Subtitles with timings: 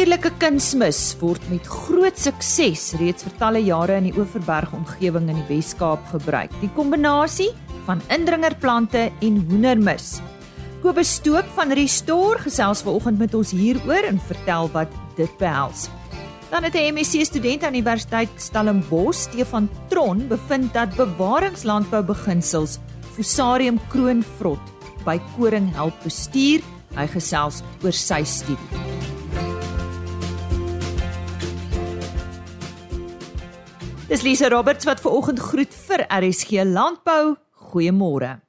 [0.00, 5.36] natuurlike kunsmis word met groot sukses reeds vir talle jare in die Oeverberg omgewing in
[5.36, 6.54] die Wes-Kaap gebruik.
[6.62, 7.50] Die kombinasie
[7.84, 10.22] van indringerplante en hoendermis.
[10.80, 15.90] Kobus Stoop van Restore gesels vanoggend met ons hieroor en vertel wat dit behels.
[16.48, 22.78] Dan het 'n MSc student aan Universiteit Stellenbosch, Stefan Tron, bevind dat bewaringslandbou beginsels
[23.12, 24.64] Fusarium kroonvrot
[25.04, 26.62] by koring help bestuur.
[26.96, 29.19] Hy gesels oor sy studie.
[34.10, 37.36] Dis Lisa Roberts wat ver oggend groet vir RSG Landbou.
[37.70, 38.40] Goeiemôre.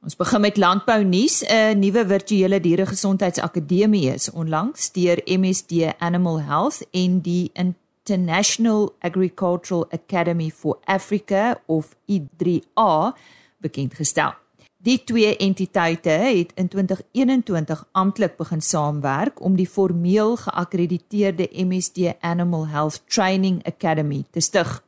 [0.00, 1.42] Ons begin met landbou nuus.
[1.44, 10.50] 'n Nuwe virtuele dieregesondheidsakademie is onlangs deur MSD Animal Health en die International Agricultural Academy
[10.50, 13.12] for Africa of I3A
[13.58, 14.43] bekendgestel.
[14.84, 22.66] Die twee entiteite het in 2021 amptelik begin saamwerk om die formeel geakkrediteerde MSD Animal
[22.68, 24.82] Health Training Academy te stig.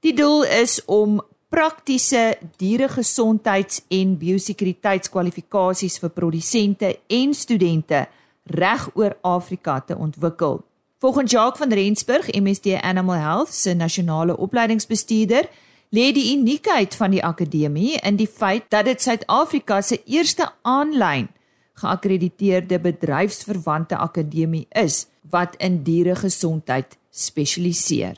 [0.00, 8.08] Die doel is om praktiese dieregesondheids- en biosekuriteitskwalifikasies vir produsente en studente
[8.42, 10.64] reg oor Afrika te ontwikkel.
[10.98, 15.48] Volgens Jacques van Rensburg, MSD Animal Health se nasionale opleidingsbestuurder,
[15.94, 21.28] lê die uniekheid van die akademie in die feit dat dit Suid-Afrika se eerste aanlyn
[21.76, 28.16] geakkrediteerde bedryfsverwante akademie is wat in dieregesondheid spesialiseer.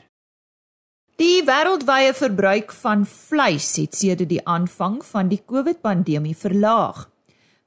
[1.19, 7.09] Die wêreldwye verbruik van vleis het sedert die aanvang van die COVID-pandemie verlaag.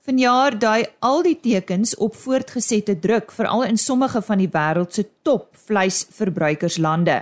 [0.02, 5.04] Vanjaar dui al die tekens op voortgesette druk veral in sommige van die wêreld se
[5.22, 7.20] top vleisverbruikerslande.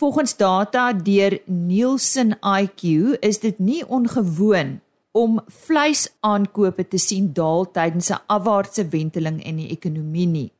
[0.00, 2.82] Volgens data deur Nielsen IQ
[3.20, 4.78] is dit nie ongewoon
[5.12, 10.52] om vleisaankope te sien daal tydens 'n afwaartse wenteling in die ekonomie nie.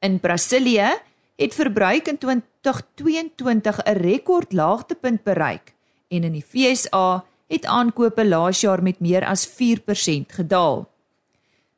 [0.00, 0.96] In Brasilië
[1.36, 5.74] het verbruik in 2022 'n rekord laagtepunt bereik
[6.08, 10.88] en in die FSA het aankope laas jaar met meer as 4% gedaal.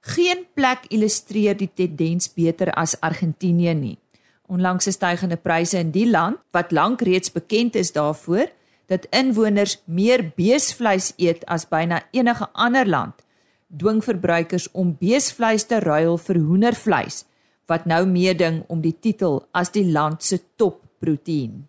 [0.00, 4.01] Geen plek illustreer die tendens beter as Argentinië nie.
[4.52, 8.50] Onlangs is stygende pryse in die land wat lank reeds bekend is daarvoor
[8.92, 13.14] dat inwoners meer beesvleis eet as byna enige ander land,
[13.72, 17.22] dwing verbruikers om beesvleis te ruil vir hoendervleis
[17.70, 21.62] wat nou meeding om die titel as die land se topproteïen.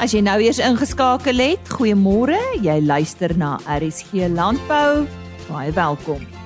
[0.00, 2.38] As jy nou eers ingeskakel het, goeiemôre.
[2.62, 5.08] Jy luister na RSG Landbou.
[5.50, 6.39] Baie welkom.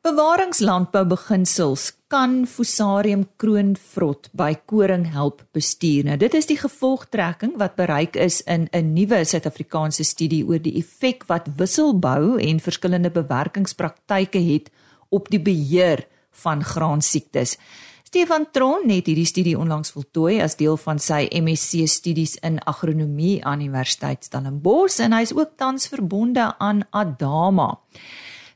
[0.00, 6.06] Bewaringslandbou beginsels kan Fusarium kroonvrot by koring help bestuur.
[6.08, 10.72] Nou dit is die gevolgtrekking wat bereik is in 'n nuwe Suid-Afrikaanse studie oor die
[10.80, 14.70] effek wat wisselbou en verskillende bewerkingspraktyke het
[15.10, 17.58] op die beheer van graansiektes.
[18.04, 23.44] Stefan Tron het hierdie studie onlangs voltooi as deel van sy MSc studies in agronomie
[23.44, 27.78] aan Universiteit Stellenbosch en hy is ook tans verbonde aan Adama.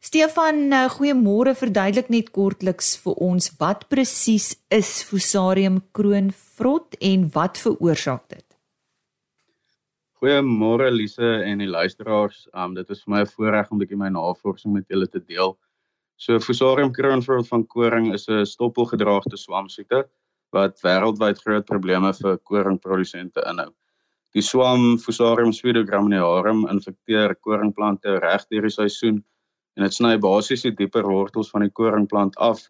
[0.05, 1.55] Stefan, eh, goeiemôre.
[1.57, 8.45] Verduidelik net kortliks vir ons wat presies is Fusarium kroonvrot en wat veroorsaak dit?
[10.21, 12.45] Goeiemôre Lise en die luisteraars.
[12.53, 15.21] Um dit is vir my 'n voorreg om 'n bietjie my navorsing met julle te
[15.21, 15.57] deel.
[16.19, 20.05] So Fusarium kroonvrot van koring is 'n stoppelgedraagde swamsiekte
[20.53, 23.73] wat wêreldwyd groot probleme vir koringprodusente inhou.
[24.35, 29.25] Die swam Fusarium pseudograminearum infekteer koringplante reg deur die seisoen
[29.77, 32.69] en dit sny basies die dieper wortels van die koringplant af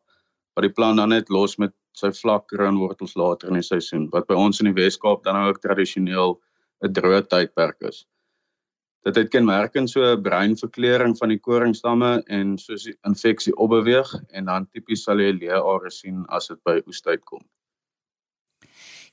[0.56, 4.26] wat die plant dan net los met sy vlak kroonwortels later in die seisoen wat
[4.30, 6.38] by ons in die Wes-Kaap dan ook tradisioneel
[6.84, 8.04] 'n droë tydperk is.
[9.04, 14.44] Dit het kenmerkend so 'n breinverkleuring van die koringstamme en soos die infeksie opbeweeg en
[14.44, 17.42] dan tipies sal jy leeare sien as dit by oestyd kom.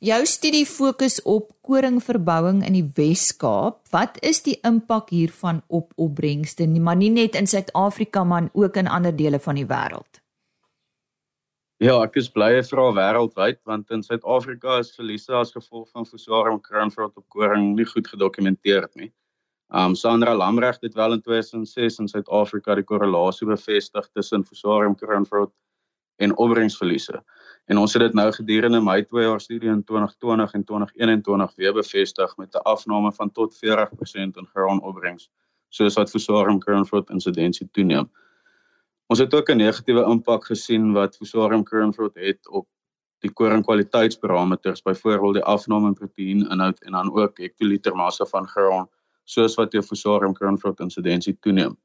[0.02, 3.76] Jou studie fokus op koringverbouing in die Wes-Kaap.
[3.94, 8.80] Wat is die impak hiervan op opbrengste, nie maar nie net in Suid-Afrika maar ook
[8.82, 10.18] in ander dele van die wêreld?
[11.78, 16.10] Ja, ek is bly vir al wêreldwyd want in Suid-Afrika is verliese as gevolg van
[16.10, 19.12] Fusarium kroonvrot op koring nie goed gedokumenteer nie.
[19.70, 25.54] Um Sandra Lamreg het wel in 2006 in Suid-Afrika die korrelasie bevestig tussen Fusarium kroonvrot
[26.18, 27.22] en opbrengsverliese.
[27.66, 31.74] En ons het dit nou gedurende my 2 jaar studie in 2020 en 2021 weer
[31.74, 35.30] bevestig met 'n afname van tot 40% in graanopbrengs,
[35.70, 38.10] soos wat Fusarium Kernfruit insidensie toeneem.
[39.08, 42.68] Ons het ook 'n negatiewe impak gesien wat Fusarium Kernfruit het op
[43.20, 48.88] die koringkwaliteitsparameters, byvoorbeeld die afname in proteïeninhoud en dan ook hektoliter massa van graan,
[49.24, 51.78] soos wat die Fusarium Kernfruit insidensie toeneem.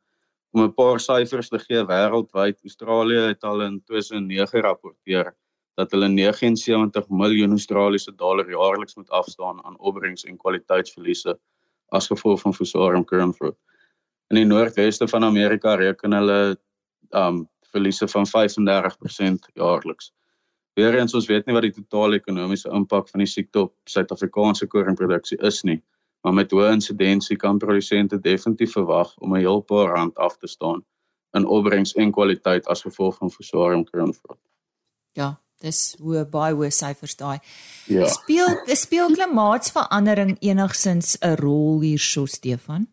[0.51, 5.35] Om 'n paar syfers te gee wêreldwyd, Australië het al in 2009 rapporteer
[5.77, 11.37] dat hulle 79 miljoen Australiese dollar jaarliks moet afstaan aan opbrengs en kwaliteitsverliese
[11.93, 13.57] as gevolg van Fusarium kernfruit.
[14.33, 16.57] In die noordweste van Amerika reken hulle
[17.11, 20.13] um verliese van 35% jaarliks.
[20.77, 25.39] Weerens ons weet nie wat die totale ekonomiese impak van die siekte op Suid-Afrikaanse koringproduksie
[25.45, 25.79] is nie,
[26.25, 30.47] maar met hoë insidensie kan produsente definitief verwag om 'n heel paar rand af te
[30.47, 30.85] staan
[31.37, 34.41] in opbrengs en kwaliteit as gevolg van Fusarium kernfruit.
[35.13, 37.39] Ja, dis hoe baie hoe syfers daai.
[37.89, 38.09] Ja.
[38.13, 42.87] Speel speel klimaatsverandering enigsins 'n rol hierso Stefan?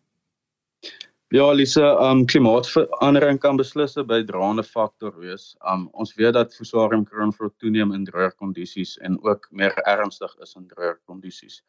[1.34, 5.56] Ja, Lise, um klimaatsverandering kan beslis 'n bydraende faktor wees.
[5.72, 10.54] Um ons weet dat Fusarium kernfruit toeneem in droë kondisies en ook meer ernstig is
[10.54, 11.62] in droë kondisies.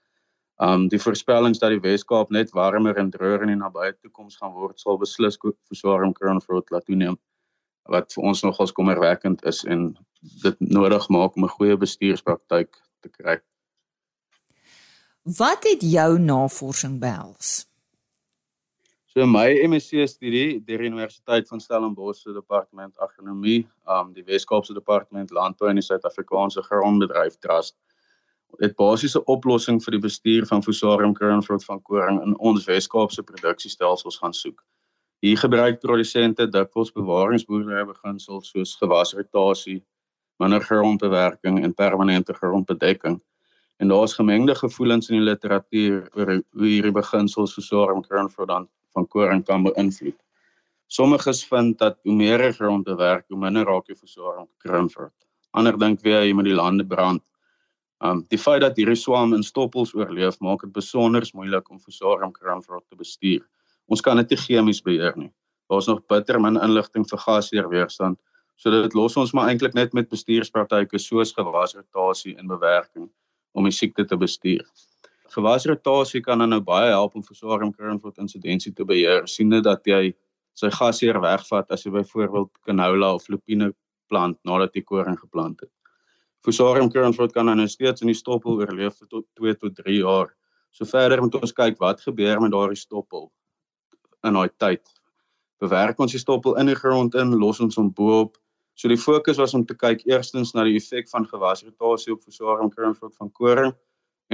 [0.61, 4.53] Um die voorspellings dat die Weskaap net warmer en droër in die nabye toekoms gaan
[4.53, 5.37] word, sal beslis
[5.67, 7.17] Fusarium kernfruit laat toeneem
[7.89, 9.95] wat vir ons nogals kommerwekkend is en
[10.43, 13.37] dit nodig maak om 'n goeie bestuurspraktyk te kry.
[15.23, 17.65] Wat het jou navorsing behels?
[19.05, 24.73] So my MSc studie deur die Universiteit van Stellenbosch se departement agronomie, um die Wes-Kaapse
[24.73, 27.75] departement landbou en die Suid-Afrikaanse grondbedryf trust
[28.59, 34.19] het basiese oplossing vir die bestuur van Fusarium kernfruit van koring in ons Wes-Kaapse produksiestelsels
[34.21, 34.61] gaan soek.
[35.23, 39.81] Hier gebruik produsente dikwels bewaringsboerdery beginsels soos gewasrotasie,
[40.43, 43.21] minder grondbewerking en permanente grondbedekking.
[43.77, 49.07] En daar's gemengde gevoelens in die literatuur oor hoe hierdie beginsels Fusarium kernfruit dan van
[49.07, 50.17] koring kan beïnvloed.
[50.87, 55.15] Sommiges vind dat hoe meer grondbewerk, hoe minder raak jy Fusarium kernfruit.
[55.51, 57.23] Ander dink weer jy moet die lande brand
[58.03, 62.33] Um die feit dat hierdie swam in stoppels oorleef, maak dit besonder moeilik om Fusarium
[62.35, 63.43] kernvrot te bestuur.
[63.87, 65.31] Ons kan dit nie chemies beheer nie.
[65.71, 68.19] Daar's nog bitter min inligting vir gasheerweerstand,
[68.55, 73.09] so dit los ons maar eintlik net met bestuurspraktyke soos gewasrotasie en bewerking
[73.55, 74.63] om die siekte te bestuur.
[75.35, 80.13] Gewasrotasie kan dan nou baie help om Fusarium kernvrot insidensie te beheer, siende dat jy
[80.55, 83.73] sy gasheer wegvat as jy byvoorbeeld canola of lupine
[84.07, 85.71] plant nadat jy koring geplant het.
[86.45, 89.97] Fusarium kernfruit kan dan nou steeds in die stoppel oorleef vir tot 2 tot 3
[89.97, 90.29] jaar.
[90.71, 93.31] So verder moet ons kyk wat gebeur met daardie stoppel
[94.27, 94.83] in daai tyd.
[95.63, 98.37] Bewerk ons die stoppel in die grond in, los ons hom bo-op.
[98.75, 102.71] So die fokus was om te kyk eerstens na die effek van gewasrotasie op Fusarium
[102.73, 103.75] kernfruit van koring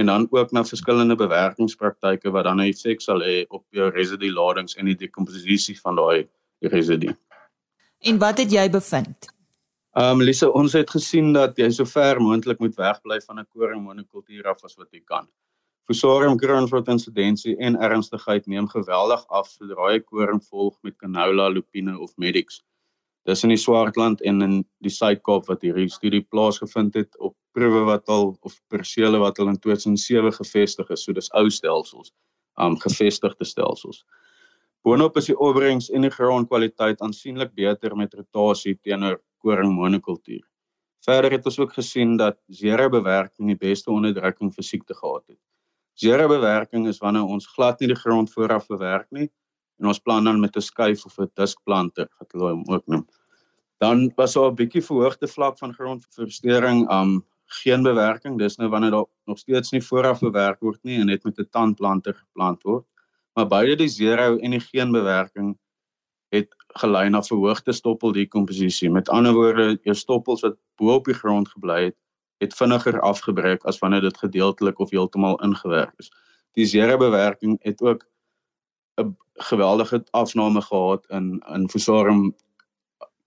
[0.00, 4.32] en dan ook na verskillende bewerkingspraktyke wat dan 'n effek sal hê op jou residu
[4.32, 6.28] ladings en die dekomposisie van daai
[6.60, 7.14] residu.
[8.00, 9.30] En wat het jy bevind?
[9.94, 13.46] Ehm um, Lise, ons het gesien dat jy so ver moontlik moet wegbly van 'n
[13.54, 15.28] koringmonokultuur af as wat jy kan.
[15.86, 21.98] Fusarium kernfruit insidensie en ernstigheid neem geweldig af sodra jy koring volg met canola, lupine
[21.98, 22.62] of medix.
[23.28, 27.84] Dis in die Swartland en in die Suid-Kaap wat hierdie studie plaasgevind het op proewe
[27.86, 31.04] wat al of persele wat al in 2007 gevestig is.
[31.04, 32.10] So dis ou stelsels,
[32.58, 34.02] um gevestigde stelsels.
[34.82, 40.42] Boonop is die opbrengs en die grondkwaliteit aansienlik beter met rotasie teenoor koring monokultuur.
[41.06, 45.38] Verder het ons ook gesien dat zero bewerking die beste onderdrukking vir siekte gehad het.
[45.94, 49.28] Zero bewerking is wanneer ons glad nie die grond vooraf bewerk nie
[49.82, 53.06] en ons plan dan met 'n skuif of 'n diskplanter wat hulle hom ook noem.
[53.78, 58.38] Dan was daar 'n bietjie verhoogde vlak van grondversteuring, um geen bewerking.
[58.38, 61.48] Dis nou wanneer daar nog steeds nie vooraf bewerk word nie en net met 'n
[61.50, 62.86] tandplanter geplant word.
[63.34, 65.58] Maar beide die zero en die geen bewerking
[66.28, 66.48] het
[66.80, 68.90] gelei na verhoogde stoppeldekomposisie.
[68.90, 71.96] Met ander woorde, jou stoppels wat bo op die grond gebly het,
[72.38, 76.10] het vinniger afgebreek as wanneer dit gedeeltelik of heeltemal ingewerk is.
[76.52, 78.06] Die zere bewerking het ook
[79.02, 82.34] 'n geweldige afname gehad in in Fusarium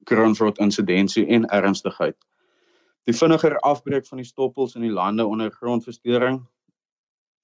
[0.04, 2.18] kernfruit insidensie en ernstigheid.
[3.04, 6.42] Die vinniger afbreek van die stoppels in die lande onder grondversteuring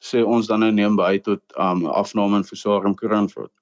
[0.02, 3.54] sê ons dan nou neem by tot um afname in Fusarium kernfruit.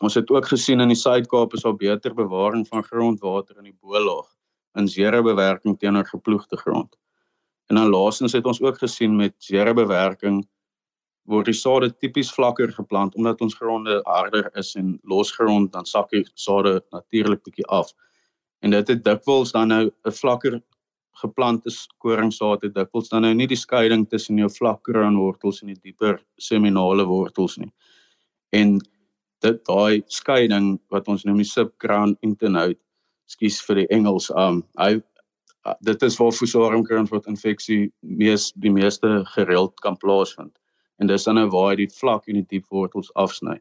[0.00, 3.78] Ons het ook gesien in die Suid-Kaap is daar beter bewaring van grondwater in die
[3.80, 4.28] boelaag
[4.74, 6.96] in zere bewerking teenoor geploegde grond.
[7.66, 10.42] En dan laasens het ons ook gesien met zere bewerking
[11.30, 16.10] word die sade tipies vlakker geplant omdat ons gronde harder is en losgrond dan sak
[16.10, 17.92] die sade natuurlik bietjie af.
[18.62, 20.60] En dit het dikwels dan nou 'n vlakker
[21.22, 25.80] geplante koringsaad het dikwels dan nou nie die skeiding tussen jou vlak kroonwortels en die
[25.82, 27.72] dieper seminale wortels nie.
[28.52, 28.78] En
[29.42, 32.78] dit daai skeiding wat ons noem die subcrown internode
[33.26, 35.00] skus vir die Engels um hy
[35.80, 40.52] dit is waar Fusarium kernfruit infeksie mees die meeste gereeld kan plaasvind
[41.00, 43.60] en dis dan nou waar hy die vlak en die diep wortels afsny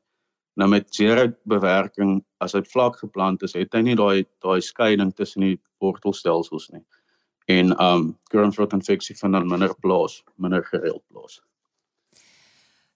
[0.53, 5.13] Nou met zero bewerking as dit vlak geplant is, het hy nie daai daai skeiding
[5.15, 6.83] tussen die wortelstelsels nie.
[7.51, 11.39] En um groundrot infeksie van dan minder plaas, minder gereeld plaas.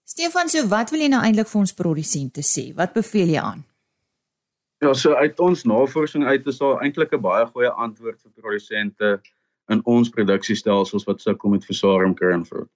[0.06, 2.68] Stefan, so wat wil jy nou eintlik vir ons produsente sê?
[2.76, 3.64] Wat beveel jy aan?
[4.84, 9.20] Ja, so uit ons navorsing uit is daar eintlik 'n baie goeie antwoord vir produsente
[9.72, 12.70] in ons produksiestelsels wat sukkel met Fusarium groundrot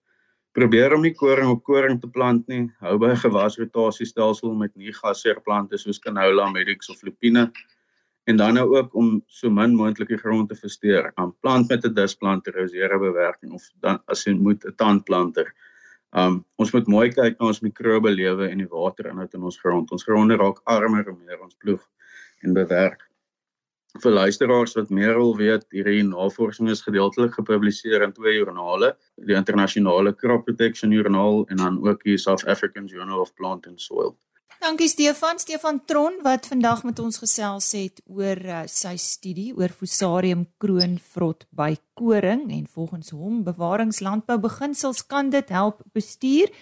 [0.56, 2.68] probeer om nie koring op koring te plant nie.
[2.80, 7.50] Hou by 'n gewasrotasiestelsel met nie gasseerplante soos canola, medix of lupine.
[8.26, 11.12] En dan nou ook om so min moontlik die grond te versteur.
[11.16, 15.52] Aan plant met 'n displanter, rosere bewerking of dan as jy moet 'n tandplanter.
[16.12, 19.90] Um ons moet mooi kyk na ons mikrobe lewe en die waterinhoud in ons grond.
[19.92, 21.88] Ons gronde raak armer hoe meer ons ploeg
[22.42, 23.09] en bewerk
[23.98, 28.94] vir luisteraars wat meer wil weet, hierdie navorsing is gedeeltelik gepubliseer in twee joernale,
[29.26, 33.80] die internasionale Crop Protection Journal en dan ook die South African Journal of Plant and
[33.80, 34.16] Soil.
[34.60, 39.72] Dankie Stefan, Stefan Tron wat vandag met ons gesels het oor uh, sy studie oor
[39.72, 46.52] Fusarium kroonvrot by koring en volgens hom bewaringslandbou beginsels kan dit help bestuur.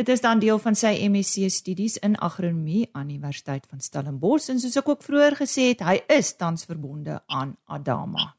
[0.00, 4.56] Dit is dan deel van sy MSc studies in agronomie aan Universiteit van Stellenbosch en
[4.62, 8.30] soos ek ook vroeër gesê het, hy is tans verbonde aan Adama.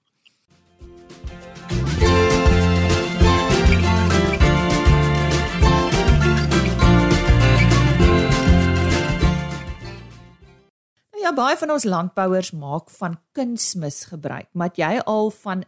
[11.21, 14.49] Ja, baie van ons landbouers maak van kunsmis gebruik.
[14.57, 15.61] Maar jy al van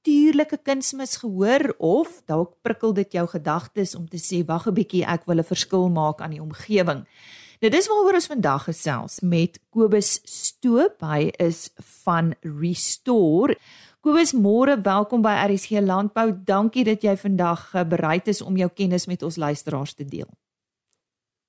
[0.00, 5.04] natuurlike kunsmis gehoor of dalk prikkel dit jou gedagtes om te sê wag 'n bietjie,
[5.04, 7.04] ek wil 'n verskil maak aan die omgewing.
[7.60, 11.00] Nou dis waaroor ons vandag gesels met Kobus Stoop.
[11.00, 11.70] Hy is
[12.04, 13.56] van Restore.
[14.00, 16.32] Kobus, môre, welkom by RSG Landbou.
[16.44, 20.28] Dankie dat jy vandag bereid is om jou kennis met ons luisteraars te deel.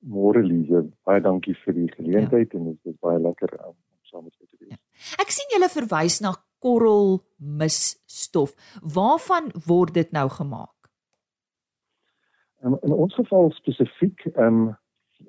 [0.03, 2.59] Môre Lize, baie dankie vir die geleentheid ja.
[2.59, 4.69] en dit is baie lekker om saam met julle te wees.
[4.71, 4.77] Ja.
[5.21, 8.53] Ek sien julle verwys na korrelmisstof.
[8.95, 10.77] Waarvan word dit nou gemaak?
[12.61, 14.77] Um, in ons geval spesifiek, ehm um,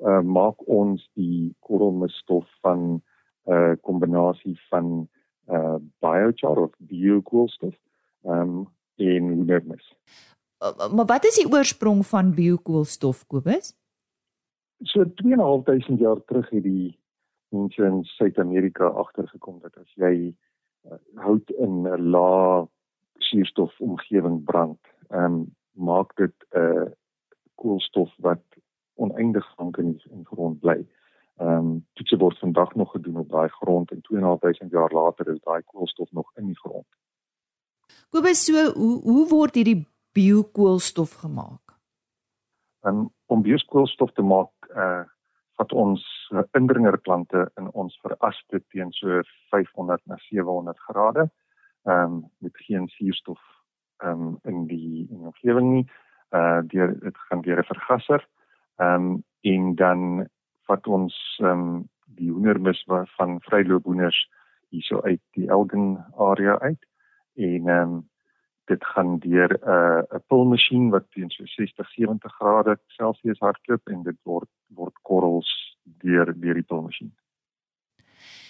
[0.00, 3.02] uh, maak ons die korrelmisstof van 'n
[3.52, 5.08] uh, kombinasie van
[5.50, 7.74] uh biochar of biokoolstof
[8.24, 9.94] um, en hoendermis.
[10.62, 13.82] Uh, maar wat is die oorsprong van biokoolstof, Kobus?
[14.84, 16.98] so 2.500 jaar terug het die
[17.48, 20.32] mense in Suid-Amerika agtergekom dat as jy
[21.14, 22.66] hout in 'n lae
[23.18, 26.90] suurstof omgewing brand, ehm um, maak dit 'n uh,
[27.54, 28.44] koolstof wat
[28.94, 30.86] oneindig lank in die grond bly.
[31.36, 35.40] Ehm um, dit word vandag nog gedoen op daai grond en 2.500 jaar later is
[35.40, 36.86] daai koolstof nog in die grond.
[38.10, 41.80] Kobus, so hoe hoe word hierdie biokoolstof gemaak?
[42.80, 45.04] Um, om biokoolstof te maak, uh
[45.60, 51.28] wat ons uh, indringerplante in ons veraste teen so 500 na 700 grade.
[51.84, 53.40] Ehm um, met geen suurstof
[54.02, 55.86] ehm um, in die in die omgewing nie.
[56.30, 58.28] Uh deur dit gaan deur 'n vergasser.
[58.76, 60.28] Ehm um, en dan
[60.66, 62.84] wat ons ehm um, die hoendermis
[63.16, 64.28] van vryloophoenders
[64.68, 66.86] hierso uit die Elgin area uit
[67.34, 68.10] en ehm um,
[68.70, 73.88] dit gaan deur 'n uh, 'n pulmasjien wat teen so 60 70 grade Celsius hardloop
[73.88, 77.12] en dit word word korrels deur deur die pulmasjien.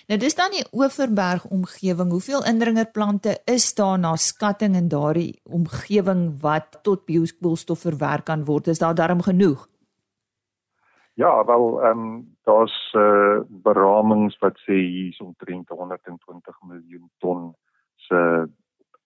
[0.08, 2.10] Nou dis dan die Oeverberg omgewing.
[2.10, 8.66] Hoeveel indringerplante is daar na skatting in daardie omgewing wat tot biokoolstof verwerk kan word?
[8.66, 9.68] Is daar darm genoeg?
[11.14, 17.54] Ja, wel ehm um, daar's uh, beramings wat sê hier is omtrent 120 miljoen ton
[17.96, 18.48] se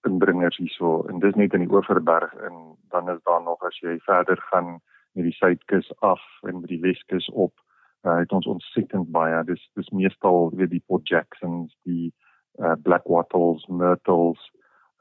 [0.06, 1.02] indringers hierso.
[1.10, 4.78] En dis net in die Oeverberg en dan is daar nog as jy verder gaan
[5.12, 7.54] met die suidkus af en met die weskus op
[8.02, 9.44] uh, het ons ontsettend baie.
[9.44, 12.12] Dis dis meestal weer die Port Jacksons die
[12.58, 14.50] uh, black wattles myrtles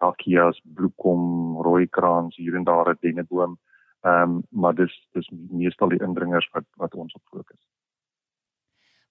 [0.03, 3.57] hakias bloekom rooikraans hier en daar 'n denneboom.
[4.01, 7.61] Ehm um, maar dis dis meestal die indringers wat wat ons op fokus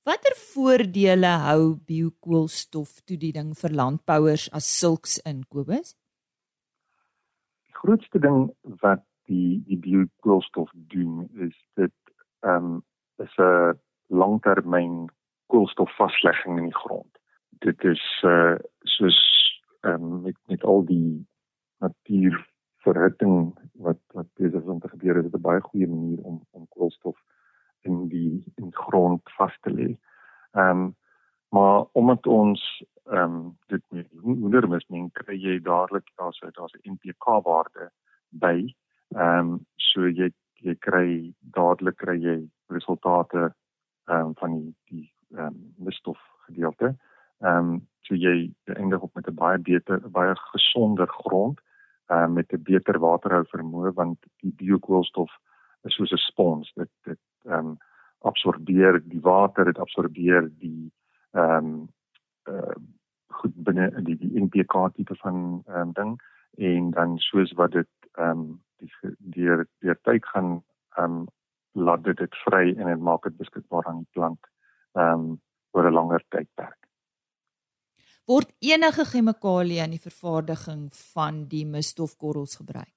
[0.04, 5.94] Watter voordele hou biokoolstoftoediening vir landbouers as sulks in Kobus?
[7.64, 8.50] Die grootste ding
[8.82, 9.00] wat
[9.32, 11.96] die die biokoolstof doen is dit
[12.44, 12.82] ehm um,
[13.24, 13.80] is 'n
[14.12, 15.08] langtermyn
[15.48, 17.12] koolstofvaslegging in die grond.
[17.64, 18.60] Dit is uh
[18.96, 19.20] soos
[19.88, 21.26] ehm um, met met al die
[21.80, 26.44] natuurverhitting wat wat besig is om te gebeur, is dit 'n baie goeie manier om
[26.50, 27.16] om koolstof
[27.84, 29.90] in die in grond vas te lê.
[30.52, 30.94] Ehm um,
[31.54, 32.62] maar omdat ons
[33.04, 37.90] ehm um, dit met hoendermis meng kry jy dadelik daar's daar's 'n NPK waarde
[38.28, 38.74] by.
[39.14, 43.54] Ehm um, so jy jy kry dadelik kry jy resultate
[44.04, 46.96] ehm um, van die die ehm um, misstof gedeelte.
[47.40, 51.60] Ehm um, so jy eindig op met 'n baie beter baie gesonder grond
[52.08, 55.30] uh, met 'n beter waterhou vermoë want die biokoolstof
[55.82, 57.78] is soos 'n spons dit dit ehm um,
[58.24, 60.92] absorbeer die water dit absorbeer die
[61.32, 61.88] ehm um,
[62.48, 62.76] uh,
[63.40, 66.14] goed binne die die NPK tipe van ehm um, ding
[66.70, 68.46] en dan soos wat dit ehm um,
[68.78, 68.90] die
[69.36, 70.62] deur deur tyd gaan
[70.96, 71.26] ehm um,
[71.72, 74.50] laat dit dit vry en dit maak dit beskikbaar aan die plant
[74.94, 75.40] ehm um,
[75.74, 76.84] oor 'n langer tydperk
[78.30, 82.93] word enige chemikalie in die vervaardiging van die misstofkorrels gebruik?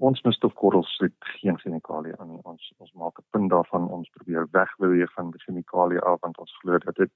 [0.00, 2.38] Ons misstofkorrels het geen chemikalie aan nie.
[2.48, 6.54] Ons ons maak 'n punt daarvan ons probeer wegbeweeg van die chemikalie af want ons
[6.60, 7.12] glo dat dit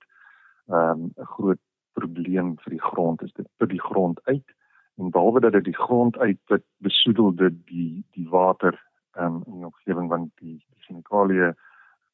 [0.68, 1.62] ehm, 'n um, groot
[1.92, 3.32] probleem vir die grond is.
[3.32, 4.48] Dit put die grond uit
[4.96, 8.74] en behalwe dat dit die grond uitput, besoedel dit die die water
[9.18, 11.54] um, in die omgewing want die, die chemikalie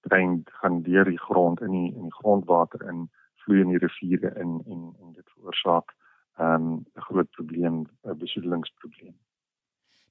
[0.01, 3.11] drein gaan deur die grond in die in die grondwater in
[3.43, 5.97] vloei in die riviere in en en dit veroorsaak
[6.37, 9.17] ehm, 'n um, groot probleem, 'n besoedelingsprobleem.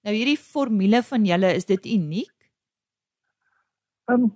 [0.07, 2.35] Nou hierdie formule van julle is dit uniek?
[4.09, 4.35] Ehm um,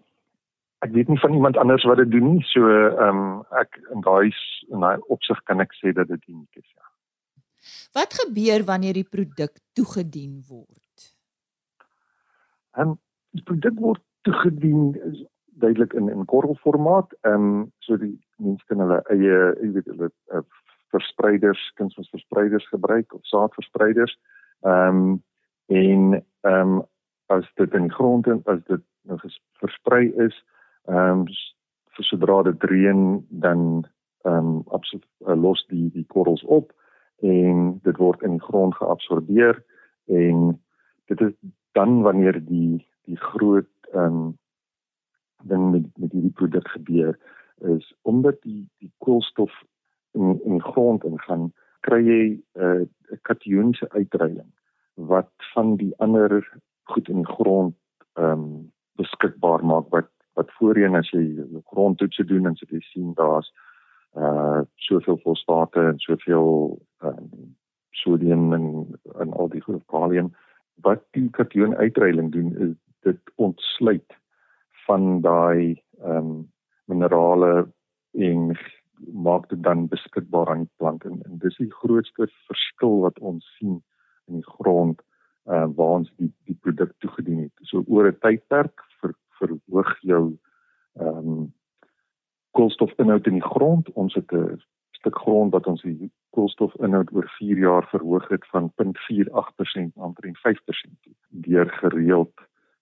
[0.84, 2.46] ek weet nie van iemand anders wat dit doen nie.
[2.52, 4.34] So ehm um, ek in daai
[4.70, 6.90] in daai opsig kan ek sê dat dit uniek is, ja.
[7.96, 11.08] Wat gebeur wanneer die produk toegedien word?
[12.76, 13.00] Ehm um,
[13.32, 14.92] die produk word toegedien
[15.64, 17.16] duidelik in in korrelformaat.
[17.22, 20.44] Ehm um, so die mense kan hulle eie, jy weet, hulle uh,
[20.94, 24.18] verspreiders, kunsmisverspreiders gebruik of saadverspreiders.
[24.68, 25.22] Ehm um,
[25.68, 26.82] en ehm um,
[27.32, 29.18] as dit in die grond en as dit nou
[29.62, 30.36] versprei is,
[30.86, 31.26] ehm um,
[31.96, 33.86] vir sodra dit reën dan
[34.24, 36.72] ehm um, absoluut uh, los die die korrels op
[37.22, 39.64] en dit word in die grond geabsorbeer
[40.06, 40.62] en
[41.12, 41.34] dit is
[41.72, 44.38] dan wanneer die die groot ehm um,
[45.44, 47.20] ding met met hierdie produk gebeur
[47.76, 49.52] is omdat die die koolstof
[50.12, 54.52] in in die grond ingaan kry jy eh, 'n uh, kationiese uitreiling
[54.94, 57.76] wat van die ander goed in die grond
[58.14, 61.24] ehm um, beskikbaar maak wat wat voorheen as jy
[61.66, 63.50] grondtoetse doen en jy sien daar's
[64.14, 67.56] uh soveel fosfate en soveel um,
[67.90, 68.66] sodium en
[69.20, 70.34] en al die goed kalium.
[70.82, 74.18] Wat die kation uitreiling doen is dit ontsluit
[74.86, 76.52] van daai ehm um,
[76.86, 77.72] minerale
[78.12, 78.58] en
[79.14, 81.04] maak dit dan beskikbaar aan die plant.
[81.04, 83.82] En, en dis die grootste verskil wat ons sien
[84.28, 85.02] in die grond
[85.46, 87.68] uh waar ons die die produk toegedien het.
[87.70, 90.38] So oor 'n tydperk ver, verhoog jou
[91.00, 91.54] ehm um,
[92.52, 93.92] koolstofinhoud in die grond.
[93.94, 98.72] Ons het 'n stuk grond wat ons die koolstofinhoud oor 4 jaar verhoog het van
[98.76, 102.34] 0.48% na omtrent 5% deur gereeld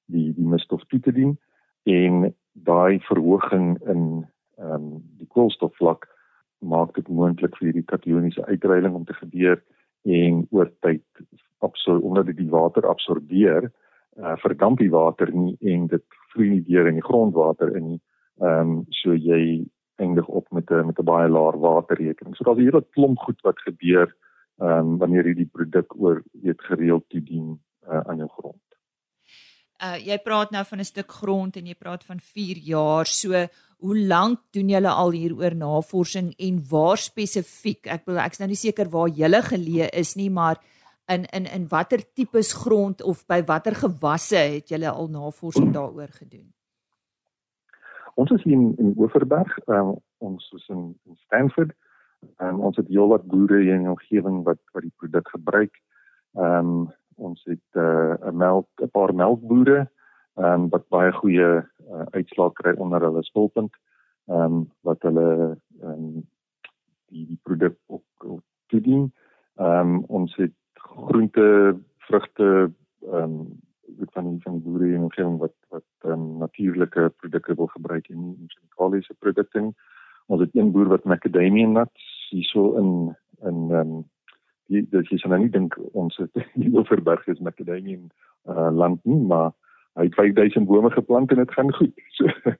[0.06, 1.40] die die misstof toe te dien
[1.84, 4.28] en daai verhoging in
[4.58, 6.06] ehm um, die koolstofvlak
[6.60, 9.64] maak dit moontlik vir hierdie kationiese uitreiling om te gebeur
[10.06, 11.06] en oor tyd
[11.72, 13.70] absoluut omdat dit die water absorbeer,
[14.20, 16.04] uh, verdamp die water nie en dit
[16.34, 18.02] vloei nie deur in die grondwater in nie.
[18.42, 19.64] Ehm um, so jy
[20.02, 22.36] eindig op met 'n met 'n baie laer waterrekening.
[22.36, 24.08] So daar's 'n hele klomp goed wat gebeur
[24.62, 28.62] ehm um, wanneer jy die produk oor weet gereeld toedien uh, aan jou grond
[29.82, 33.06] uh jy praat nou van 'n stuk grond en jy praat van 4 jaar.
[33.06, 33.48] So
[33.82, 37.88] hoe lank doen julle al hieroor navorsing en waar spesifiek?
[37.88, 40.62] Ek wil ek's nou nie seker waar julle geleë is nie, maar
[41.14, 46.12] in in in watter tipes grond of by watter gewasse het julle al navorsing daaroor
[46.22, 46.50] gedoen?
[48.16, 51.72] Ons is hier in, in Oeverberg, um, ons is in, in Stanford.
[52.38, 55.78] Um, ons het heelwat boere hier in die omgewing wat wat die produk gebruik.
[56.38, 56.90] Ehm um,
[57.22, 59.90] ons het eh, 'n uh, melk 'n paar melkbooie
[60.36, 63.76] um, wat baie goeie uh, uitslae kry onder hulle spulpunt
[64.28, 66.28] ehm um, wat hulle um,
[67.12, 69.12] die die produk ook, ook toedien.
[69.56, 73.60] Ehm um, ons het groente, vrugte ehm um,
[73.98, 78.10] wat van die van die boere in omgewing wat wat um, natuurlike produkte wil gebruik
[78.10, 79.74] en nie chemikaliese produkte nie.
[80.26, 82.92] Ons het een boer wat macadamia nuts hierso in
[83.42, 84.04] in ehm um,
[84.68, 88.12] dis jy sal nou nie dink ons het die Oeverberg is in
[88.50, 89.52] uh, land nie maar
[90.00, 91.94] hy het 5000 bome geplant en dit gaan goed.
[92.18, 92.56] So ja.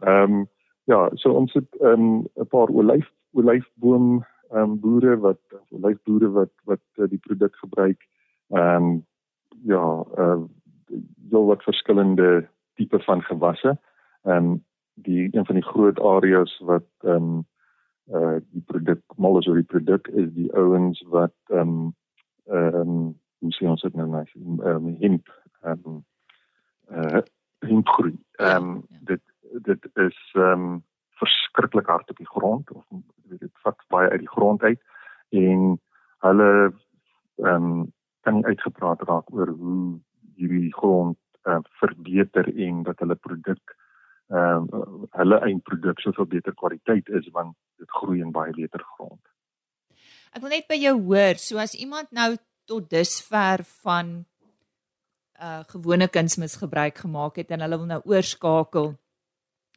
[0.00, 0.46] ehm um,
[0.84, 6.30] ja, so ons het ehm um, 'n paar olyf olyfboom ehm um, boere wat olyfboere
[6.30, 8.08] wat wat uh, die produk gebruik.
[8.48, 9.06] Ehm um,
[9.64, 10.40] ja, uh
[11.30, 13.78] so wat verskillende tipe van gewasse.
[14.22, 17.46] Ehm um, die een van die groot areas wat ehm um,
[18.14, 21.94] uh die produk mal is oor die produk is die ouens wat ehm um,
[22.44, 25.28] ehm um, hoe sê ons dit nou nou ehm um, hemp
[25.62, 26.04] ehm um,
[26.90, 27.22] uh
[27.58, 28.16] hemp groei.
[28.38, 29.22] Ja, ehm um, dit
[29.62, 30.84] dit ehm um,
[31.20, 32.84] verskriklik hard op die grond of
[33.40, 34.80] dit vat baie uit die grond uit
[35.44, 35.78] en
[36.26, 36.50] hulle
[37.38, 37.86] ehm um,
[38.26, 40.00] kan nie uitgepraat raak oor hoe
[40.36, 43.76] hierdie grond uh, verbeter en dat hulle produk
[44.28, 44.86] ehm uh,
[45.20, 49.20] hulle eindproduk soveel beter kwaliteit is want dit groei in baie beter grond.
[50.34, 52.34] Ek wil net by jou hoor, so as iemand nou
[52.68, 54.18] tot dusver van
[55.38, 58.96] uh gewone kunsmis gebruik gemaak het en hulle wil nou oorskakel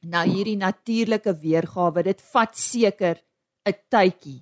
[0.03, 3.17] na hierdie natuurlike weergawe, dit vat seker
[3.65, 4.41] 'n tydjie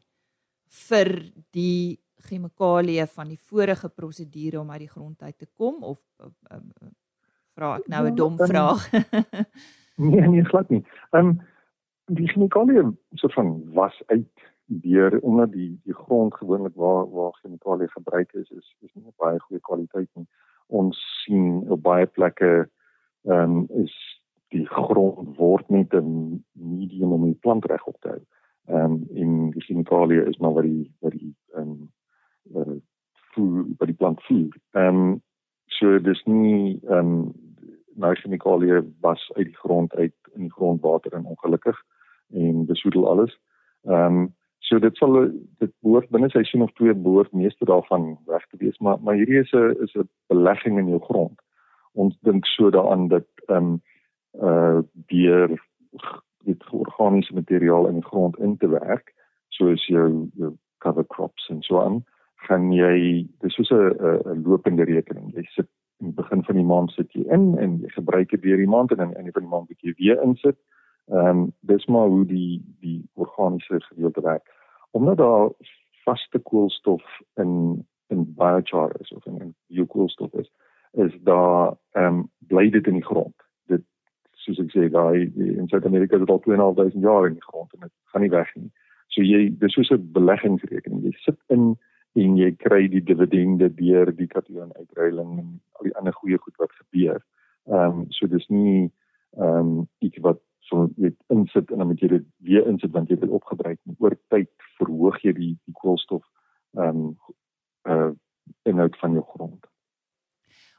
[0.88, 1.10] vir
[1.52, 6.28] die chemikalieë van die vorige prosedure om uit die grond uit te kom of uh,
[6.52, 6.92] uh,
[7.56, 8.88] vra ek nou 'n dom vraag?
[10.00, 10.84] Nee, nee, glad nie.
[11.12, 11.40] Ehm um,
[12.06, 12.82] die chemikalie
[13.20, 14.28] so van was uit
[14.66, 19.40] deur omdat die die grond gewoonlik waar waar chemikalie gebruik is is is nie baie
[19.40, 20.28] goeie kwaliteit nie.
[20.68, 22.70] Ons sien op baie plekke
[23.28, 24.19] ehm um, is
[24.50, 28.22] die grond word net 'n medium om die plant reg op te hou.
[28.70, 31.90] Ehm um, en die chemikalie is maar wat die wat die ehm
[32.54, 32.82] um,
[33.34, 34.56] voer by die plant voer.
[34.72, 35.22] Ehm um,
[35.66, 37.32] so dis nie ehm um,
[38.00, 41.82] nou chemikalie was uit die grond uit in die grondwater en ongelukkig
[42.30, 43.40] en besoedel alles.
[43.84, 45.16] Ehm um, so dit sal
[45.58, 49.40] dit behoort binne seisoen of twee behoort meeste daarvan weg te wees, maar maar hierdie
[49.40, 51.42] is 'n is 'n belegging in jou grond.
[51.94, 53.82] Ons dink so daaraan dat ehm um,
[54.42, 54.80] uh
[55.12, 55.56] deur
[56.46, 59.14] dit organiese materiaal in die grond in te werk,
[59.48, 62.04] soos jou jou cover crops en so aan,
[62.48, 65.34] gaan jy dis soos 'n 'n lopende rekening.
[65.36, 65.68] Jy sit
[66.00, 68.68] in die begin van die maand sit jy in en jy gebruik dit deur die
[68.68, 70.58] maand en aan die einde van die maand moet jy weer insit.
[71.12, 74.46] Ehm um, dis maar hoe die die organiese gedeelte werk.
[74.92, 75.50] Omdat daar
[76.06, 77.04] vaste koolstof
[77.36, 80.52] in in biochar is of in biokoolstof is,
[80.92, 83.36] is daar ehm um, bly dit in die grond.
[84.50, 87.86] Soos ek sê, daai in Suid-Amerika is dit al 2.500 jaar in die grond en
[87.86, 88.72] dit gaan nie weg nie.
[89.14, 91.04] So jy dis soos 'n beleggingsrekening.
[91.06, 91.76] Jy sit in
[92.18, 96.56] en jy kry die dividende deur die kation uitruiling en al die ander goeie goed
[96.58, 97.22] wat gebeur.
[97.70, 98.90] Ehm um, so dis nie
[99.38, 103.10] ehm um, iets wat so net insit en dan moet jy dit weer insit want
[103.10, 104.50] jy het dit opgebruik en oor tyd
[104.82, 106.26] verhoog jy die die koolstof
[106.78, 107.16] ehm um,
[107.86, 108.12] uh
[108.66, 109.69] inhoud van jou grond.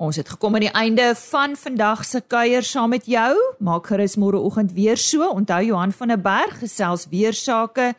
[0.00, 3.34] Ons het gekom aan die einde van vandag se kuier saam met jou.
[3.60, 5.26] Maak gerus môreoggend weer so.
[5.28, 7.90] Onthou Johan van der Berg gesels weer sake.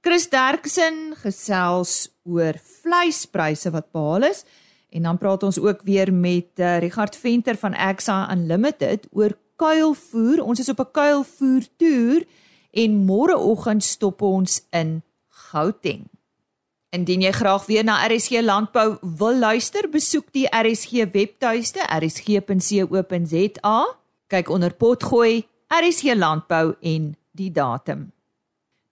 [0.00, 4.46] Chris Derksen gesels oor vleispryse wat behaal is
[4.96, 10.40] en dan praat ons ook weer met uh, Richard Venter van Exa Unlimited oor kuilvoer.
[10.40, 12.24] Ons is op 'n kuilvoer toer
[12.72, 16.08] en môreoggend stop ons in Gauteng.
[16.92, 23.78] Indien jy graag weer na RSG Landbou wil luister, besoek die RSG webtuiste rsg.co.za.
[24.28, 28.12] Kyk onder potgooi RSG Landbou en die datum.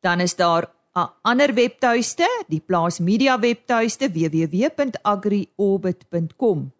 [0.00, 6.72] Dan is daar 'n ander webtuiste, die Plaas Media webtuiste www.agriorbit.com.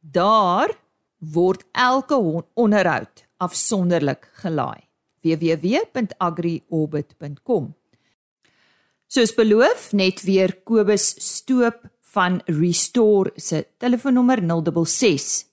[0.00, 0.78] Daar
[1.18, 4.88] word elke onderhoud afsonderlik gelaai
[5.22, 7.77] www.agriorbit.com.
[9.08, 11.80] Soos beloof, net weer Kobus Stoop
[12.12, 15.48] van Restore se telefoonnommer 066